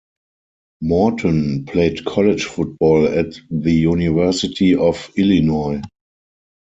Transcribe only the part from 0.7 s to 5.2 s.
Morton played college football at the University of